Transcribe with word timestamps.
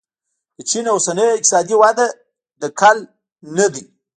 د 0.55 0.57
چین 0.69 0.85
اوسنۍ 0.93 1.27
اقتصادي 1.31 1.75
وده 1.81 2.07
د 2.61 2.63
کل 2.79 2.97
نه 3.57 3.67
دی. 3.73 3.85